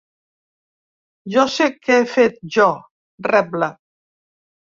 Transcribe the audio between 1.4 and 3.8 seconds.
sé què he fet jo, rebla.